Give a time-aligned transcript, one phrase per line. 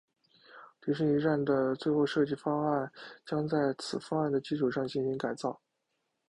[0.83, 2.91] 迪士尼站的最后设计方案
[3.23, 5.47] 将在此方案的基础上进行改进。